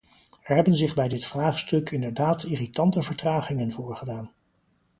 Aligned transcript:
Er 0.45 0.55
hebben 0.55 0.73
zich 0.75 0.93
bij 0.93 1.07
dit 1.07 1.25
vraagstuk 1.25 1.89
inderdaad 1.89 2.43
irritante 2.43 3.03
vertragingen 3.03 3.71
voorgedaan. 3.71 4.31